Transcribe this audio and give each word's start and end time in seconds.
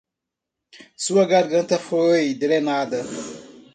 Sua 1.03 1.25
garganta 1.33 1.77
foi 1.87 2.27
drenada. 2.41 3.01